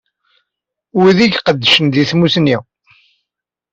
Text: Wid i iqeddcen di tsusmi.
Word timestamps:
Wid 0.97 1.19
i 1.21 1.27
iqeddcen 1.29 1.85
di 1.93 2.03
tsusmi. 2.07 2.55